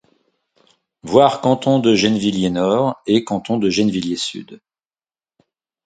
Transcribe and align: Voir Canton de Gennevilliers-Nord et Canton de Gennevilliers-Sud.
Voir 1.03 1.41
Canton 1.41 1.77
de 1.77 1.93
Gennevilliers-Nord 1.93 2.99
et 3.05 3.23
Canton 3.23 3.57
de 3.59 3.69
Gennevilliers-Sud. 3.69 4.59